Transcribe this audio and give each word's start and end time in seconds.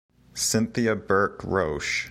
Cynthia 0.33 0.95
Burke 0.95 1.43
Roche. 1.43 1.99